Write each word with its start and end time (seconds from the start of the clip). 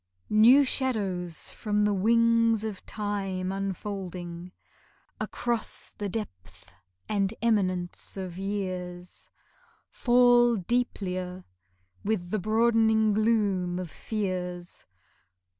New 0.31 0.63
shadows 0.63 1.51
from 1.51 1.85
the 1.85 1.93
wings 1.93 2.63
of 2.63 2.83
Time 2.87 3.51
unfolding 3.51 4.51
Across 5.19 5.93
the 5.99 6.09
depth 6.09 6.65
and 7.07 7.35
eminence 7.39 8.17
of 8.17 8.35
years, 8.35 9.29
Fall 9.91 10.57
deeplier 10.57 11.43
with 12.03 12.31
the 12.31 12.39
broadening 12.39 13.13
gloom 13.13 13.77
of 13.77 13.91
fears. 13.91 14.87